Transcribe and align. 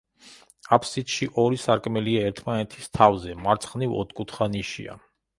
აფსიდში 0.77 1.25
ორი 1.41 1.59
სარკმელია 1.63 2.23
ერთმანეთის 2.29 2.89
თავზე, 2.99 3.35
მარცხნივ 3.43 3.93
ოთხკუთხა 3.99 4.49
ნიშია. 4.55 4.97